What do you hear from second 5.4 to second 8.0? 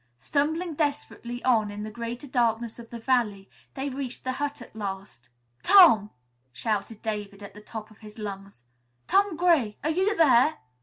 "Tom!" shouted David at the top of